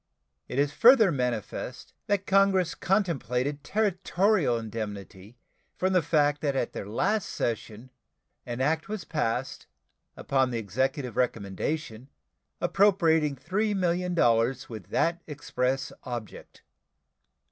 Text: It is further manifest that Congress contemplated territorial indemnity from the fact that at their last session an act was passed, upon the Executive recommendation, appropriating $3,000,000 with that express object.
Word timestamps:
It 0.47 0.57
is 0.57 0.71
further 0.73 1.11
manifest 1.11 1.93
that 2.07 2.25
Congress 2.25 2.73
contemplated 2.73 3.63
territorial 3.63 4.57
indemnity 4.57 5.37
from 5.77 5.93
the 5.93 6.01
fact 6.01 6.41
that 6.41 6.55
at 6.55 6.73
their 6.73 6.87
last 6.87 7.29
session 7.29 7.91
an 8.43 8.61
act 8.61 8.89
was 8.89 9.03
passed, 9.03 9.67
upon 10.17 10.49
the 10.49 10.57
Executive 10.57 11.17
recommendation, 11.17 12.07
appropriating 12.59 13.35
$3,000,000 13.35 14.67
with 14.69 14.87
that 14.89 15.21
express 15.27 15.93
object. 16.01 16.63